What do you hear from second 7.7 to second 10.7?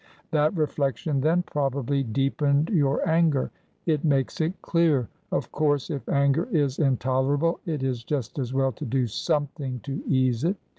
is just as well to do something to ease it.